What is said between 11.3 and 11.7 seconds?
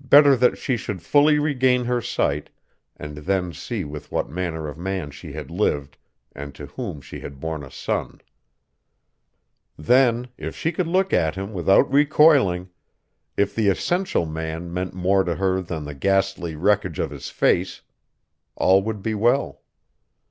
him